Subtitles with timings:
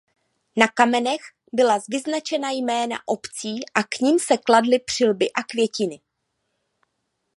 [0.55, 1.21] Na kamenech
[1.53, 5.99] byla vyznačena jména obcí a k nim se kladly přilby a květiny.